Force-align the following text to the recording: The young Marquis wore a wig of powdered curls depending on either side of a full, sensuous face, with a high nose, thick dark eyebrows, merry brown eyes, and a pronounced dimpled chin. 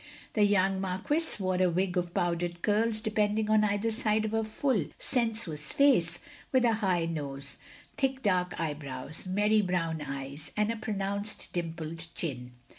The 0.33 0.41
young 0.45 0.81
Marquis 0.81 1.35
wore 1.39 1.61
a 1.61 1.69
wig 1.69 1.95
of 1.95 2.11
powdered 2.11 2.63
curls 2.63 3.01
depending 3.01 3.51
on 3.51 3.63
either 3.63 3.91
side 3.91 4.25
of 4.25 4.33
a 4.33 4.43
full, 4.43 4.87
sensuous 4.97 5.71
face, 5.71 6.17
with 6.51 6.65
a 6.65 6.73
high 6.73 7.05
nose, 7.05 7.59
thick 7.97 8.23
dark 8.23 8.59
eyebrows, 8.59 9.27
merry 9.27 9.61
brown 9.61 10.01
eyes, 10.01 10.51
and 10.57 10.71
a 10.71 10.75
pronounced 10.75 11.53
dimpled 11.53 12.07
chin. 12.15 12.53